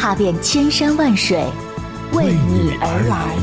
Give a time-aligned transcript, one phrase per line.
[0.00, 1.44] 踏遍千山万水，
[2.12, 3.36] 为你而来。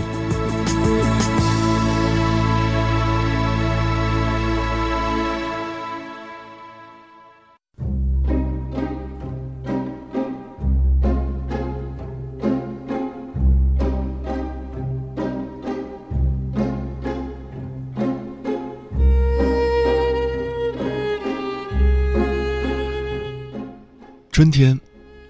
[24.31, 24.79] 春天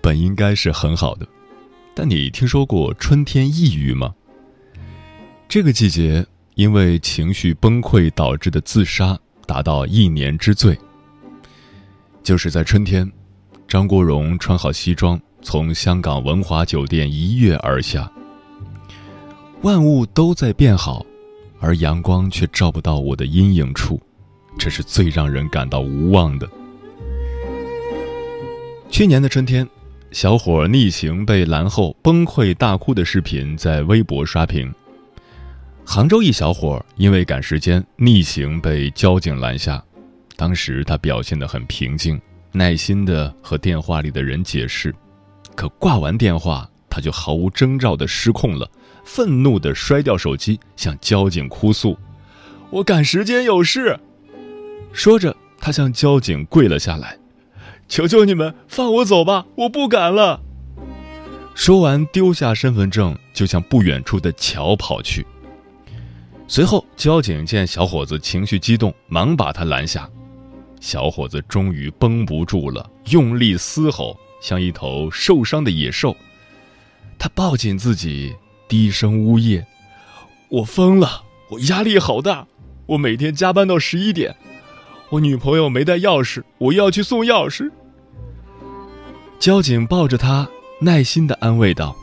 [0.05, 1.27] 本应该是很好的，
[1.95, 4.13] 但你听说过春天抑郁吗？
[5.49, 10.77] 这个季节因为情绪崩溃导致的自杀达到一年之最。
[12.21, 13.11] 就是在春天，
[13.67, 18.07] 张国荣穿好西装，从香港文华酒店一跃而下。
[19.63, 21.03] 万物都在变好，
[21.59, 23.99] 而阳光却照不到我的阴影处，
[24.55, 26.47] 这是最让人感到无望的。
[28.91, 29.67] 去年的春天，
[30.15, 34.73] 小伙逆行被拦后崩溃大哭的视频在微博刷屏。
[35.85, 39.83] 杭州一小伙因为赶时间逆行被交警拦下，
[40.37, 42.17] 当时他表现得很平静，
[42.53, 44.95] 耐心地和电话里的人解释，
[45.53, 48.71] 可挂完电话他就毫无征兆地失控了，
[49.03, 51.99] 愤怒地摔掉手机，向交警哭诉
[52.71, 53.99] ：“我赶时间有事。”
[54.93, 57.17] 说着，他向交警跪了下来。
[57.87, 60.41] 求求你们放我走吧，我不敢了。
[61.53, 65.25] 说完，丢下身份证，就向不远处的桥跑去。
[66.47, 70.09] 随后，交警见小伙子情绪激动，忙把他拦下。
[70.81, 76.15] 小伙子终于绷不住了，用力嘶吼，像一头受伤的野兽。
[77.17, 78.35] 他抱紧自己，
[78.67, 79.65] 低声呜咽
[80.49, 82.45] ：“我疯了，我压力好大，
[82.85, 84.35] 我每天加班到十一点。”
[85.09, 87.69] 我女朋友没带钥匙，我要去送钥匙。
[89.39, 90.47] 交警抱着他，
[90.79, 91.95] 耐心的安慰道：“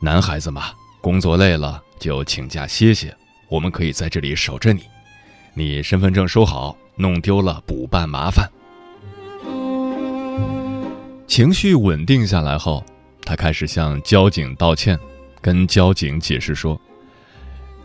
[0.00, 3.14] 男孩子嘛，工作累了就请假歇歇，
[3.48, 4.82] 我们可以在这里守着你。
[5.54, 8.48] 你身份证收好，弄丢了补办麻烦。”
[11.28, 12.82] 情绪稳定下来后，
[13.24, 14.98] 他开始向交警道歉，
[15.40, 16.80] 跟交警解释说：“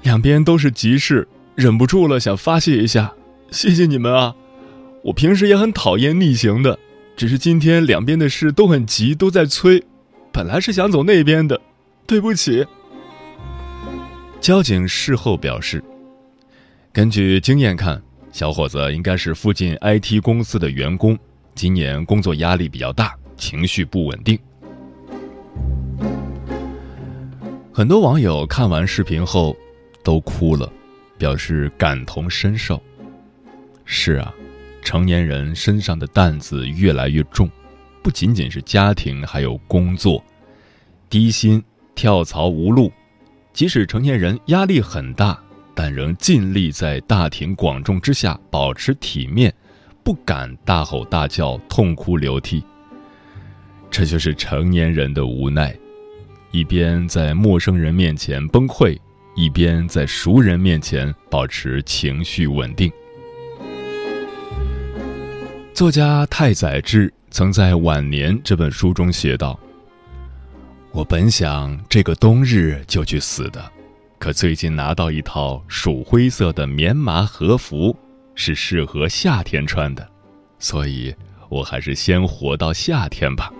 [0.03, 3.11] 两边都是急事，忍不住了想发泄一下。”
[3.51, 4.35] 谢谢你们啊！
[5.03, 6.77] 我平时也很讨厌逆行的，
[7.15, 9.83] 只是今天两边的事都很急，都在催。
[10.31, 11.61] 本来是想走那边的，
[12.05, 12.65] 对不起。
[14.41, 15.83] 交警事后表示，
[16.91, 18.01] 根据经验看，
[18.31, 21.17] 小伙子应该是附近 IT 公司的员工，
[21.53, 24.37] 今年工作压力比较大，情绪不稳定。
[27.71, 29.55] 很多网友看完视频后
[30.03, 30.71] 都哭了，
[31.17, 32.81] 表示感同身受。
[33.85, 34.33] 是啊，
[34.81, 37.49] 成年人身上的担子越来越重，
[38.01, 40.23] 不仅仅是家庭，还有工作，
[41.09, 41.63] 低薪、
[41.93, 42.91] 跳槽无路。
[43.53, 45.39] 即使成年人压力很大，
[45.73, 49.53] 但仍尽力在大庭广众之下保持体面，
[50.03, 52.63] 不敢大吼大叫、痛哭流涕。
[53.89, 55.73] 这就是成年人的无奈：
[56.51, 58.99] 一边在陌生人面前崩溃，
[59.35, 62.91] 一边在熟人面前保持情绪稳定。
[65.75, 69.59] 作家太宰治曾在《晚年》这本书中写道
[70.93, 73.61] ：“我本想这个冬日就去死的，
[74.17, 77.93] 可最近拿到一套鼠灰色的棉麻和服，
[78.35, 80.09] 是适合夏天穿的，
[80.59, 81.13] 所以
[81.49, 83.51] 我还是先活到夏天吧。”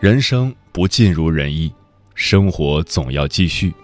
[0.00, 1.70] 人生不尽如人意，
[2.14, 3.74] 生活总要继续。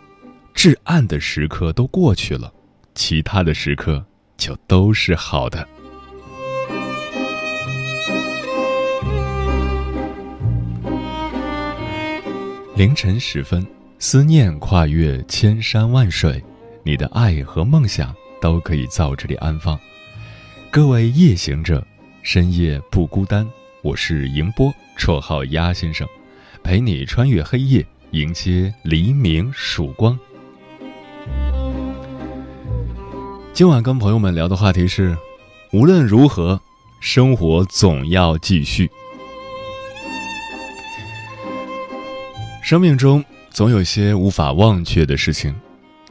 [0.54, 2.50] 至暗的时刻都过去了，
[2.94, 4.02] 其他的时刻。
[4.42, 5.64] 就都是好的。
[12.74, 13.64] 凌晨时分，
[14.00, 16.42] 思念跨越千山万水，
[16.82, 19.78] 你的爱和梦想都可以在这里安放。
[20.72, 21.86] 各位夜行者，
[22.24, 23.48] 深夜不孤单。
[23.80, 26.04] 我是迎波，绰号鸭先生，
[26.64, 30.18] 陪你穿越黑夜，迎接黎明曙光。
[33.62, 35.16] 今晚跟朋友们聊的话题是：
[35.70, 36.60] 无论如何，
[36.98, 38.90] 生活总要继续。
[42.60, 45.54] 生命中总有些无法忘却的事情，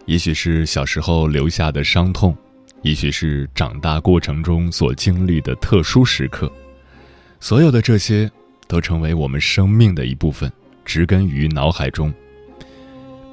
[0.06, 2.34] 也许是小时候留下的伤痛，
[2.84, 6.50] 也许是长大过程中所经历的特殊时刻。
[7.42, 8.32] 所有的这些，
[8.66, 10.50] 都成为我们生命的一部分，
[10.86, 12.14] 植根于脑海中。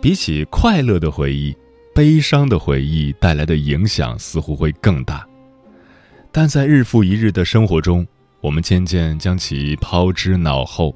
[0.02, 1.56] 比起快乐的回忆，
[1.98, 5.26] 悲伤的回忆带来的影响似乎会更大。
[6.30, 8.06] 但在日复一日的生活中，
[8.40, 10.94] 我们渐渐将其抛之脑后，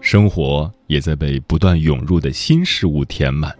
[0.00, 3.56] 生活也在被不断涌入的新事物填满。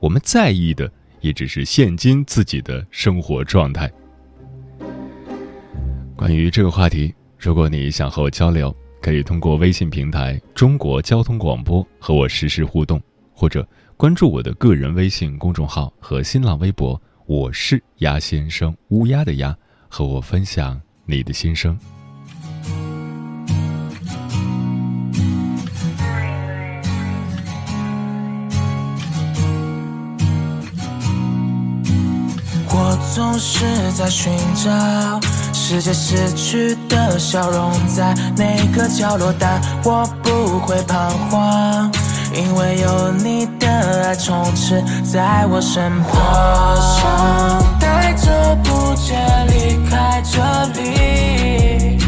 [0.00, 0.90] 我们在意的
[1.20, 3.92] 也只是现今自己的生活状态。
[6.16, 12.98] 关于这个话题，如果你想和我交流，可以通过微信平台“中国交通广播”和我实时互动，
[13.34, 19.56] 或者关注我的个人微信公众号和新浪微博“我是鸭先生”（乌鸦的鸭），
[19.88, 21.78] 和我分享你的心声。
[32.76, 35.20] 我总是在寻找
[35.52, 41.92] 世界失去的笑容，在哪个角落，但我不会彷徨，
[42.36, 43.68] 因为有你的
[44.04, 46.12] 爱充斥在我身旁。
[46.96, 49.14] 想带着不解
[49.48, 50.40] 离开这
[50.80, 51.98] 里，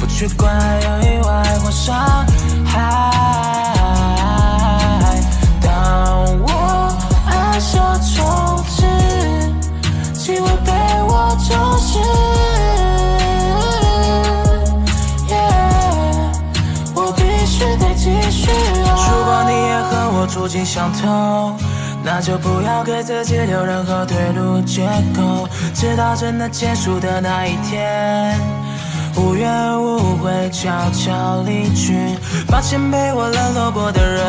[0.00, 0.52] 不去管
[0.82, 2.26] 有意外或伤
[2.64, 2.70] 害。
[5.60, 5.70] 当
[6.42, 6.48] 我
[7.26, 8.80] 爱上充斥，
[10.14, 10.72] 气味被
[11.06, 11.98] 我重视。
[20.22, 21.58] 我处境相同，
[22.04, 24.86] 那就不要给自己留任何退路借
[25.16, 28.38] 口，直到真的结束的那一天。
[29.16, 32.16] 无怨无悔，悄悄离去。
[32.46, 34.22] 抱歉，被我冷落过的人，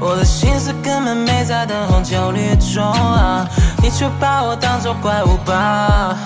[0.00, 3.46] 我的心思根本没在灯红酒绿中啊，
[3.82, 6.16] 你却把我当作怪物吧。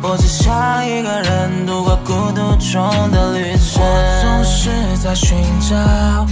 [0.00, 3.82] 我只想一个人度过孤独中的旅程。
[3.82, 4.70] 我总是
[5.02, 6.24] 在寻找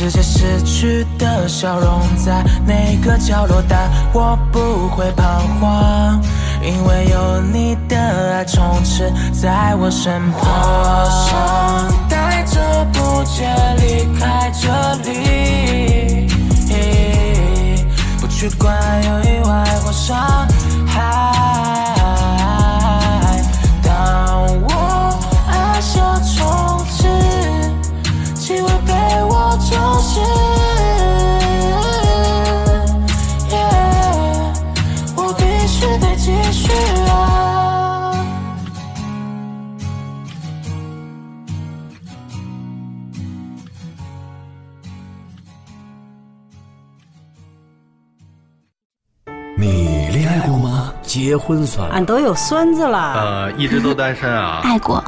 [0.00, 6.18] 世界失去的笑容，在哪个角落，但我不会彷徨，
[6.62, 7.98] 因为有你的
[8.32, 10.40] 爱充斥在我身旁。
[10.40, 16.26] 我想带着不解离开这里，
[18.22, 18.74] 不去管
[19.04, 20.16] 有意外或伤
[20.86, 21.89] 害。
[49.56, 50.92] 你恋爱过吗？
[51.02, 54.60] 结婚算了，俺都有孙子了，呃，一直都单身啊。
[54.62, 55.04] 爱过，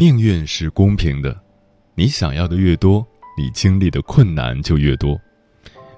[0.00, 1.36] 命运是公平的，
[1.96, 3.04] 你想要的越多，
[3.36, 5.20] 你经历的困难就越多。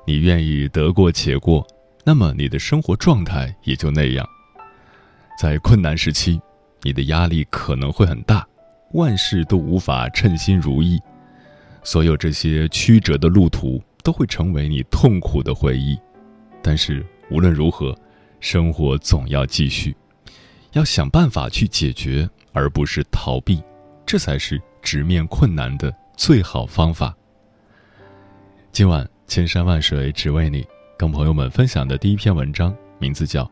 [0.06, 1.66] 你愿意得过且过，
[2.02, 4.26] 那么你的生活状态也就那样。
[5.38, 6.40] 在困难时期，
[6.80, 8.48] 你的压力可能会很大，
[8.94, 10.98] 万事都无法称心如意。
[11.84, 15.98] 所有这些曲折的路途都会成为你痛苦的回忆。
[16.62, 17.94] 但是无论如何，
[18.40, 19.94] 生活总要继续，
[20.72, 23.62] 要想办法去解决，而不是逃避。
[24.10, 27.14] 这才是直面困难的最好方法。
[28.72, 30.66] 今晚千山万水只为你，
[30.98, 33.44] 跟朋友们分享的第一篇文章，名字叫《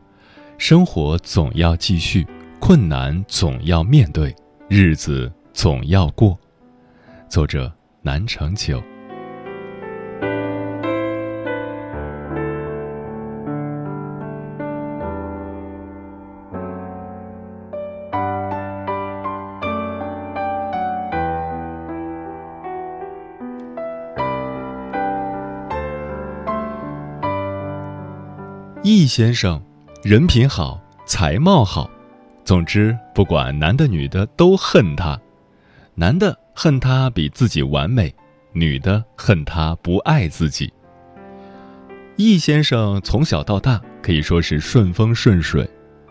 [0.57, 2.27] 生活总要继续，
[2.59, 4.35] 困难总要面对，
[4.67, 6.37] 日子总要过。
[7.29, 8.83] 作者：南城九。
[29.09, 29.59] 先生，
[30.03, 31.89] 人品好，才貌好，
[32.45, 35.19] 总之不管男的女的都恨他。
[35.95, 38.13] 男的恨他比自己完美，
[38.53, 40.71] 女的恨他不爱自己。
[42.15, 45.67] 易先生从小到大可以说是顺风顺水，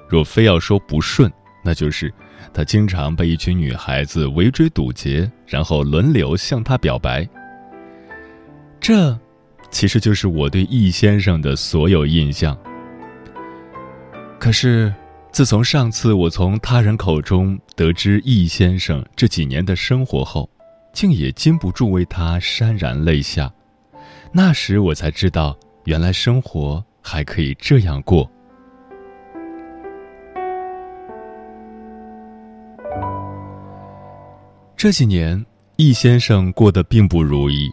[0.08, 1.32] 若非要说不顺，
[1.64, 2.12] 那就是
[2.52, 7.26] 他经常被一群女孩子围追堵截，然后轮流向他表白。
[8.80, 9.16] 这。
[9.70, 12.58] 其实就是我对易先生的所有印象。
[14.38, 14.94] 可是，
[15.32, 20.48] 自从上次我从他人口中得知易先生这几年的生活后，
[20.92, 23.52] 竟也禁不住为他潸然泪下。
[24.32, 28.30] 那时我才知道，原来生活还可以这样过。
[34.76, 35.44] 这几年，
[35.76, 37.68] 易先生过得并不如意。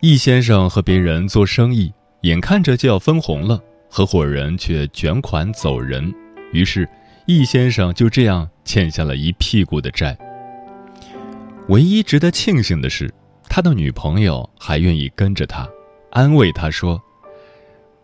[0.00, 1.92] 易先生和别人做生意，
[2.22, 6.14] 眼看着就要分红了，合伙人却卷款走人，
[6.52, 6.88] 于是
[7.26, 10.16] 易先生就这样欠下了一屁股的债。
[11.68, 13.12] 唯一值得庆幸的是，
[13.48, 15.68] 他的女朋友还愿意跟着他，
[16.12, 17.02] 安慰他说：“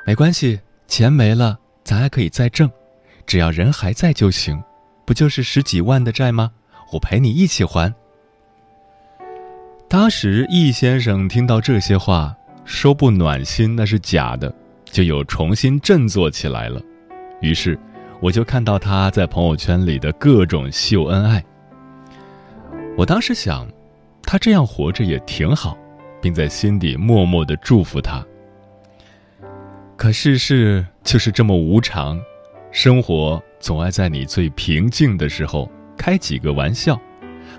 [0.05, 2.69] 没关系，钱没了，咱还可以再挣，
[3.25, 4.61] 只要人还在就行。
[5.05, 6.50] 不就是十几万的债吗？
[6.93, 7.95] 我陪你一起还。”
[9.88, 14.52] 当时易先生听到这些话，说不暖心那是假的，
[14.97, 16.81] 就又重新振作起来了。
[17.43, 17.79] 于是，
[18.19, 21.45] 我就看到他在朋友圈里的各种秀恩爱。
[22.97, 23.69] 我当时想，
[24.23, 25.76] 他这样活着也挺好，
[26.19, 28.25] 并在心底默默的祝福他。
[29.99, 32.19] 可世事就是这么无常，
[32.71, 36.99] 生活总爱在你最平静的时候开几个玩笑。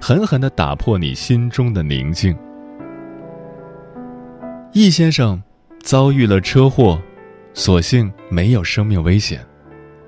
[0.01, 2.35] 狠狠的打破你心中的宁静。
[4.73, 5.39] 易先生
[5.83, 6.99] 遭遇了车祸，
[7.57, 9.43] 所幸没有生命危险，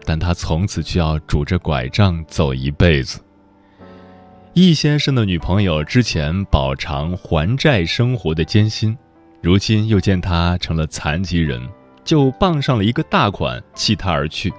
[0.06, 3.20] 但他从此就要拄着拐杖走一辈子。
[4.53, 8.96] 易先生的女朋友之前饱尝还债生活的艰辛，
[9.41, 11.60] 如今又见他成了残疾人，
[12.03, 14.53] 就傍上了一个大款弃他而去。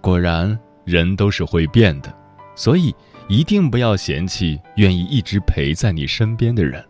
[0.00, 2.12] 果然，人都是会变的，
[2.56, 2.92] 所以。
[3.28, 6.84] 一定不要嫌弃愿意一直陪在你身边的人。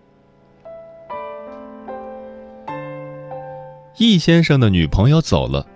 [3.98, 5.66] 易先生的女朋友走了，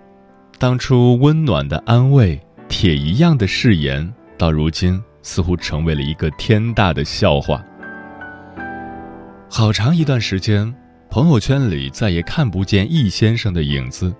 [0.57, 7.63] 当初温暖的安慰、铁一样的誓言，到如今似乎成为了一个天大的笑话。
[9.47, 10.73] 好长一段时间，
[11.11, 14.13] 朋友圈里再也看不见易先生的影子。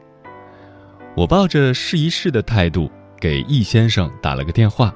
[1.16, 4.94] 我抱着试一试的态度给易先生打了个电话。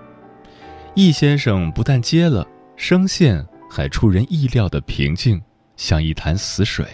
[0.93, 5.41] 易先生不但接了，声线还出人意料的平静，
[5.75, 6.85] 像一潭死水。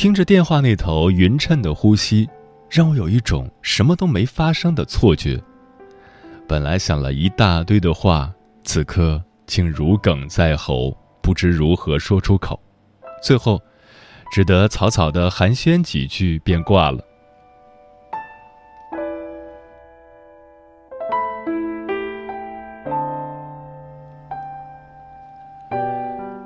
[0.00, 2.26] 听着电话那头匀称的呼吸，
[2.70, 5.38] 让我有一种什么都没发生的错觉。
[6.48, 8.32] 本来想了一大堆的话，
[8.64, 12.58] 此刻竟如鲠在喉，不知如何说出口，
[13.22, 13.60] 最后
[14.32, 17.04] 只得草草的寒暄几句便挂了。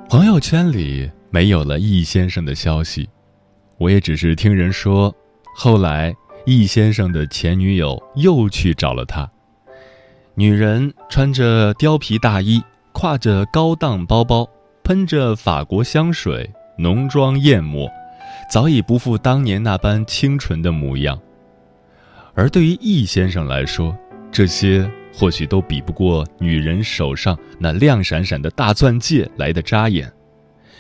[0.09, 3.09] 朋友圈里没有了易先生的消息，
[3.79, 5.15] 我也只是听人说，
[5.57, 6.15] 后来
[6.47, 9.31] 易先生的前女友又去找了他。
[10.35, 12.63] 女人穿着貂皮大衣，
[12.93, 14.49] 挎着高档包包，
[14.83, 17.91] 喷着法国香水，浓妆艳抹，
[18.51, 21.21] 早已不复当年那般清纯的模样。
[22.35, 23.97] 而对于易先生来说，
[24.31, 24.91] 这些。
[25.17, 30.13] 或许都比不过女人手上那亮闪闪的大钻戒来的扎眼，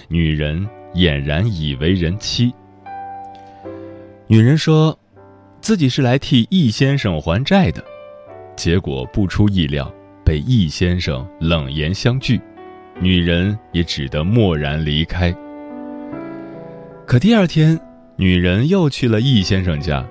[0.09, 2.53] 女人俨然已为人妻。
[4.27, 4.99] 女人说，
[5.61, 7.85] 自己是来替易先生还债的，
[8.57, 9.93] 结果不出意料
[10.25, 12.41] 被易先生冷言相拒，
[12.99, 15.35] 女人也只得默然离开。
[17.07, 17.79] 可第二天，
[18.17, 20.05] 女人又去了易先生家。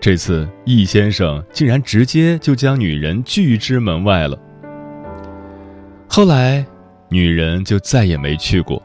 [0.00, 4.38] 这次易先生竟然直接就将女人拒之门外了。
[6.08, 6.64] 后来，
[7.10, 8.82] 女人就再也没去过。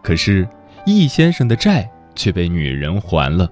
[0.00, 0.48] 可是，
[0.86, 3.50] 易先生的债却被女人还了。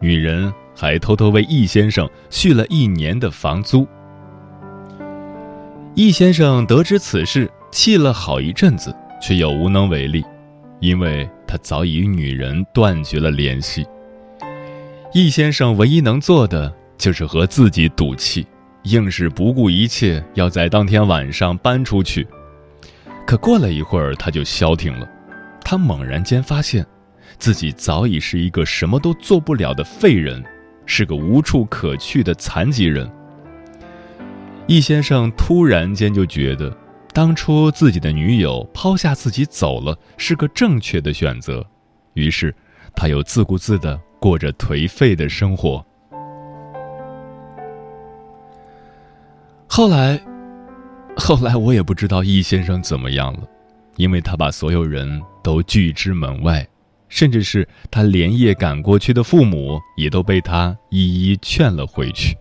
[0.00, 3.86] 女人还偷偷为易先生续了一年的房租。
[5.94, 10.24] 易先生得知此事，气了好一阵子，却又无能为力，
[10.80, 13.86] 因为他早已与女人断绝了联系。
[15.12, 18.46] 易先生唯一能做的就是和自己赌气，
[18.84, 22.26] 硬是不顾一切要在当天晚上搬出去。
[23.26, 25.06] 可过了一会儿，他就消停了。
[25.62, 26.86] 他猛然间发现，
[27.40, 30.40] 自己早已是一个什么都做不了的废人，
[30.86, 33.10] 是个无处可去的残疾人。
[34.68, 36.72] 易先生突然间就觉得，
[37.12, 41.66] 当初自己的女友抛下自己走了，是个正确的选择。
[42.14, 42.54] 于是，
[42.94, 44.00] 他又自顾自的。
[44.20, 45.82] 过着颓废的生活。
[49.66, 50.20] 后来，
[51.16, 53.48] 后来我也不知道易先生怎么样了，
[53.96, 56.68] 因为他把所有人都拒之门外，
[57.10, 62.34] 甚至是他连夜赶过去的父母，也都被他一一劝了回去。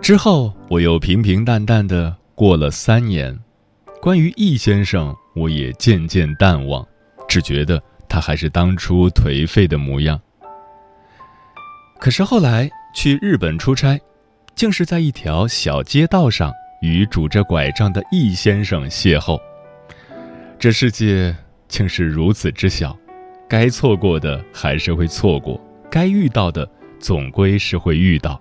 [0.00, 3.36] 之后，我又平平淡淡的过了三年。
[4.00, 6.86] 关于易先生，我也渐渐淡忘，
[7.28, 10.18] 只觉得他还是当初颓废的模样。
[11.98, 14.00] 可是后来去日本出差，
[14.58, 19.40] 竟是在一条小街道上与拄着拐杖的易先生邂逅。
[20.58, 21.32] 这世界
[21.68, 22.98] 竟是如此之小，
[23.48, 28.40] 该错过的还是会错过，该遇到的总归是会遇到。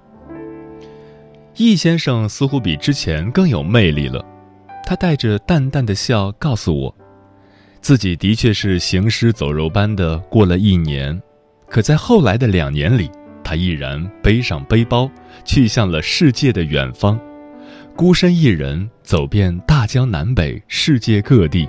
[1.53, 4.25] 易先生似乎比之前更有魅力了，
[4.87, 6.95] 他带着淡淡的笑告诉我，
[7.79, 11.21] 自己的确是行尸走肉般的过了一年，
[11.69, 13.07] 可在后来的两年里，
[13.47, 15.09] 他毅然背上背包，
[15.45, 17.17] 去向了世界的远方，
[17.95, 21.65] 孤身一人走遍大江南北，世界各地，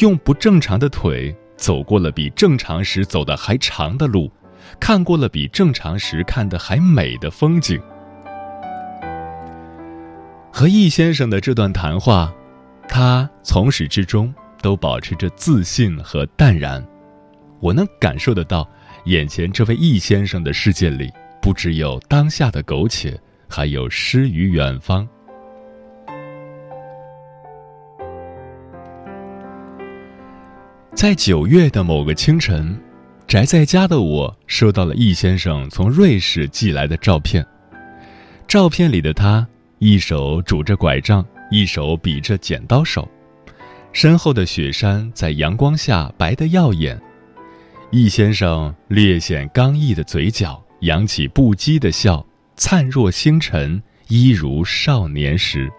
[0.00, 4.30] 用不正常的腿走过了比正常时走的还长的路，
[4.78, 7.80] 看过了比正常时看的还美的风景。
[10.52, 12.30] 和易先生的这段谈话，
[12.86, 16.86] 他从始至终都保持着自信和淡然。
[17.60, 18.68] 我能感受得到，
[19.08, 23.18] 眼前这位易先生的世界里，不只有当下的苟且，
[23.48, 25.08] 还有诗与远方。
[30.94, 32.78] 在九月的某个清晨，
[33.26, 37.46] 宅在家的我收到了易先生从瑞士寄来的照片，
[38.46, 39.46] 照片里的他。
[39.78, 43.08] 一手拄着拐杖，一手比着剪刀手，
[43.90, 47.00] 身后的雪山在阳光下白得耀眼。
[47.90, 52.24] 易先生略显刚毅的嘴角扬起不羁的笑，
[52.54, 55.70] 灿若星辰，一如少年时。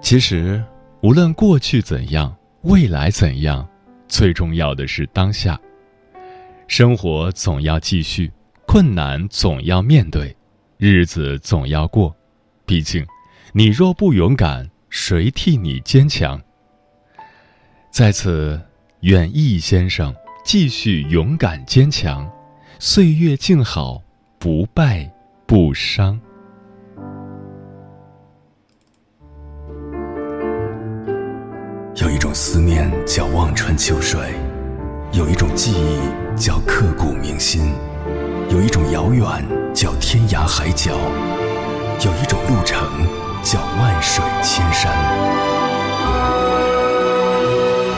[0.00, 0.62] 其实，
[1.02, 3.68] 无论过去怎样，未来怎样，
[4.06, 5.60] 最重要的是当下。
[6.68, 8.30] 生活总要继续，
[8.68, 10.34] 困难总要面对。
[10.78, 12.14] 日子总要过，
[12.64, 13.04] 毕竟，
[13.52, 16.40] 你若不勇敢，谁替你坚强？
[17.90, 18.60] 在此，
[19.00, 22.28] 愿易先生继续勇敢坚强，
[22.78, 24.00] 岁月静好，
[24.38, 25.08] 不败
[25.46, 26.18] 不伤。
[31.96, 34.18] 有一种思念叫望穿秋水，
[35.12, 37.72] 有一种记忆叫刻骨铭心。
[38.48, 40.92] 有一种遥远叫天涯海角，
[42.04, 42.80] 有一种路程
[43.42, 44.92] 叫万水千山。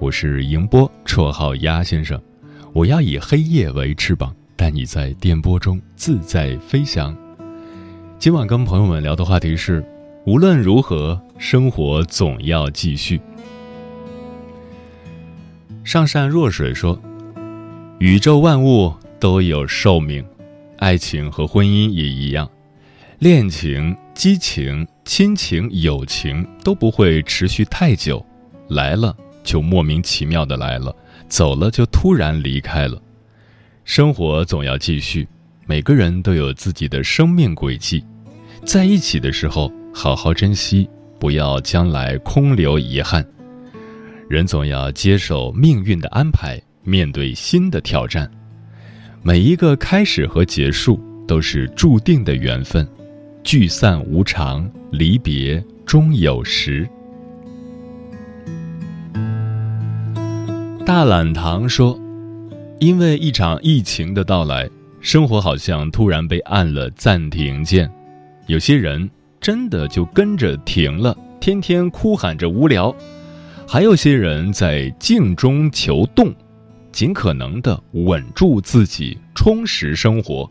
[0.00, 2.18] 我是迎波，绰号鸭先生，
[2.72, 7.14] 我要以黑夜为翅膀，带你在电波中自在飞翔。
[8.18, 9.84] 今晚跟朋友们聊的话题是：
[10.24, 13.20] 无论如何，生活总要继续。
[15.84, 16.98] 上善若水说，
[17.98, 20.24] 宇宙万物都有寿命。
[20.78, 22.50] 爱情和婚姻也一样，
[23.18, 28.24] 恋情、激情、亲情、友情都不会持续太久，
[28.68, 30.94] 来了就莫名其妙的来了，
[31.28, 33.00] 走了就突然离开了。
[33.84, 35.26] 生活总要继续，
[35.66, 38.04] 每个人都有自己的生命轨迹，
[38.64, 43.24] 在一起的时候好好珍惜，不要将来空留遗憾。
[44.28, 48.30] 人总要接受命运的安排，面对新的挑战。
[49.22, 52.88] 每一个开始和结束都是注定的缘分，
[53.42, 56.88] 聚散无常，离别终有时。
[60.92, 61.96] 大懒堂说
[62.80, 64.68] ：“因为一场疫情的到来，
[65.00, 67.88] 生活好像突然被按了暂停键。
[68.48, 69.08] 有些人
[69.40, 72.92] 真的就跟着停了，天天哭喊着无聊。”
[73.68, 76.34] 还有些人在静中求动，
[76.90, 80.50] 尽可能的稳住自己，充实生活。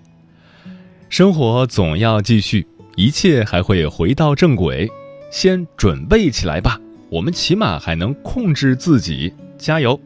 [1.09, 4.89] 生活总要继续，一切还会回到正轨。
[5.29, 9.99] 先准备起来吧，我们起码还能控制自己，加油！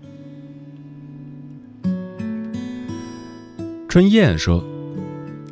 [3.93, 4.63] 春燕说：“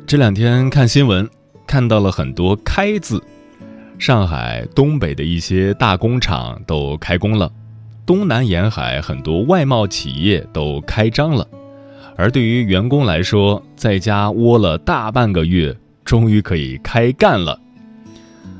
[0.04, 1.30] 这两天看新闻，
[1.64, 3.22] 看到了很多‘开’字。”
[4.00, 7.48] 上海、东北的一些大工厂都开工了，
[8.04, 11.46] 东南沿海很多外贸企业都开张了，
[12.16, 15.72] 而对于员工来说，在家窝了大半个月，
[16.04, 17.56] 终于可以开干了。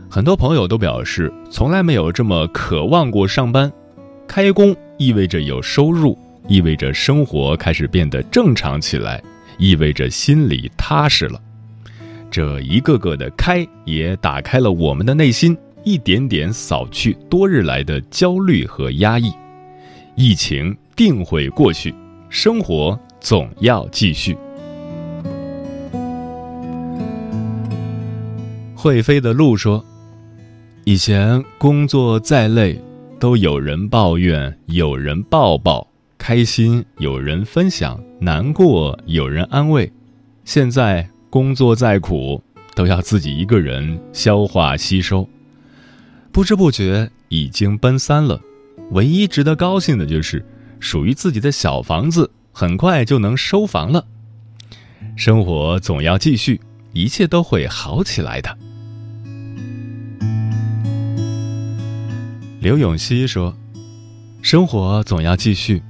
[0.09, 3.73] 很多朋友都表示，从来没有这么渴望过上班。
[4.29, 6.16] 开工意味着有收入，
[6.47, 9.21] 意味着生活开始变得正常起来，
[9.62, 11.40] 意味着心里踏实了。
[12.29, 19.33] 这一个个的开，也打开了我们的内心，一点点扫去多日来的焦虑和压抑。
[20.16, 21.94] 疫情定会过去，
[22.29, 24.37] 生活总要继续。
[28.75, 29.85] 会飞的鹿说
[30.83, 32.77] ：“以前工作再累，
[33.20, 35.87] 都有人抱怨，有人抱抱；
[36.22, 39.92] 开心有人分享，难过有人安慰。
[40.44, 42.42] 现在。”工作再苦，
[42.74, 45.26] 都要自己一个人消化吸收。
[46.30, 48.38] 不知不觉已经奔三了，
[48.90, 50.44] 唯一值得高兴的就是，
[50.78, 54.04] 属于自己的小房子很快就能收房了。
[55.16, 56.61] 生活总要继续，
[56.92, 58.58] 一切都会好起来的。
[62.61, 63.56] 刘永熙说
[64.42, 65.82] ：“生活总要继续，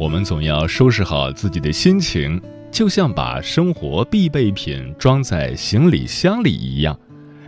[0.00, 2.40] 我们总要收拾好自己的心情。”
[2.72, 6.96] 就像把生活必备品装在行李箱里一样，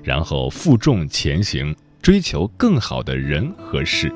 [0.03, 4.13] 然后负重前行，追求更好的人和事。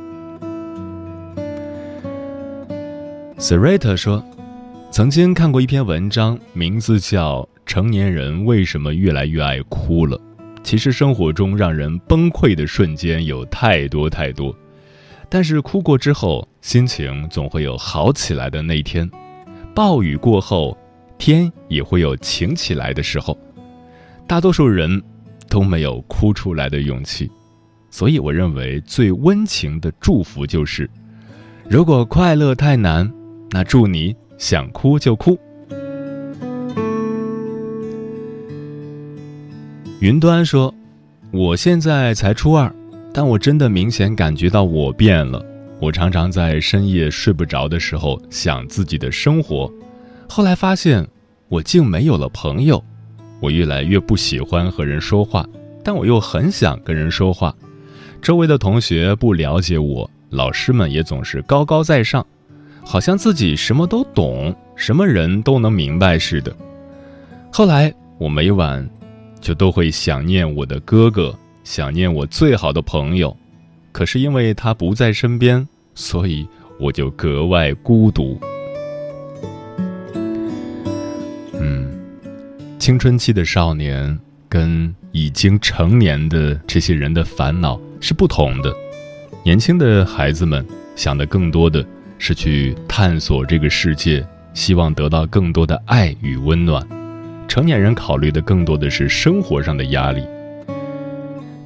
[3.39, 4.21] Sereta 说
[4.91, 10.19] ：“曾经看过一篇文章，名字叫《成年人为什么越来越爱哭了》。
[10.65, 14.53] 其实生活中让人崩溃的瞬间有太多太多，
[15.29, 19.11] 但是哭过之后，心情总会有好起来的那一天。
[19.75, 20.77] 暴雨过后。”
[21.19, 23.39] 天也会有晴起来的时候，
[24.27, 25.03] 大多数人
[25.49, 27.31] 都没有哭出来的勇气，
[27.91, 30.91] 所以我认为最温情的祝福就是：
[31.71, 33.11] 如果快乐太难，
[33.51, 35.39] 那祝你想哭就哭。
[40.01, 40.73] 云端说
[41.33, 42.71] ：“我现在才初二，
[43.17, 45.43] 但我真的明显感觉到我变了。
[45.81, 49.73] 我常常在深夜睡不着的时候想自己的生活。”
[50.29, 51.09] 后来发现，
[51.49, 52.85] 我竟没有了朋友，
[53.41, 55.49] 我越来越不喜欢和人说话，
[55.83, 57.57] 但我又很想跟人说话。
[58.21, 62.27] 周围的同学不了解我，老师们也总是高高在上，
[62.85, 66.55] 好像自己什么都懂，什么人都能明白似的。
[67.51, 68.87] 后来我每晚
[69.41, 71.35] 就都会想念我的哥哥，
[71.67, 73.37] 想念我最好的朋友，
[73.91, 76.47] 可是因为他不在身边，所以
[76.79, 78.41] 我就格外孤独。
[81.55, 81.93] 嗯
[82.79, 84.17] 青春期的少年
[84.49, 88.73] 跟已经成年的这些人的烦恼是不同的。
[89.43, 91.85] 年轻的孩子们想的更多的
[92.17, 94.25] 是去探索这个世界，
[94.55, 96.81] 希望得到更多的爱与温暖；
[97.49, 100.23] 成年人考虑的更多的是生活上的压力。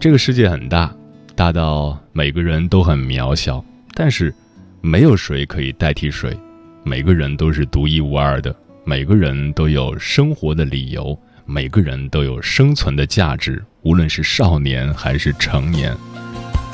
[0.00, 0.90] 这个世界很大，
[1.36, 4.34] 大到每个人都很渺小，但是
[4.80, 6.34] 没有谁可以代替谁，
[6.82, 8.54] 每个人都是独一无二的。
[8.82, 15.94] 每个人都有生活的理由，每个人都有生存的价值，无论是少年还是成年。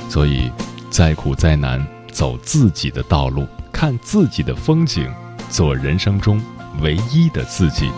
[0.09, 0.49] 所以，
[0.89, 5.11] 再苦再难，走自己的道路，看自己的风景，
[5.51, 6.41] 做人生中
[6.81, 7.91] 唯一的自己。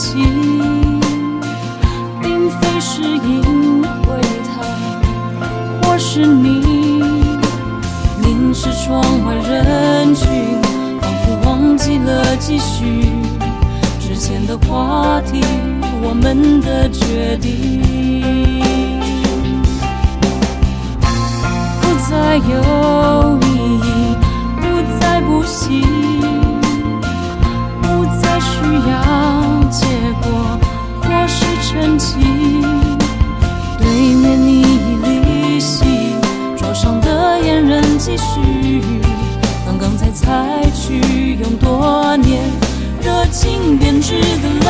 [0.00, 0.98] 情，
[2.22, 4.50] 并非是因为他，
[5.82, 6.90] 或是你。
[8.22, 10.26] 凝视窗外人群，
[11.02, 13.12] 仿佛忘记了继续，
[14.00, 15.44] 之前的话题，
[16.02, 17.82] 我们的决定，
[21.82, 23.48] 不再有意
[23.84, 24.16] 义，
[24.60, 24.64] 不
[24.98, 25.82] 再不行，
[27.82, 28.50] 不再需
[28.88, 28.92] 要
[31.70, 32.16] 沉寂。
[33.78, 35.84] 对面你已离席，
[36.56, 38.82] 桌上的烟仍继续。
[39.64, 42.42] 刚刚才采取用多年
[43.00, 44.68] 热情编织的冷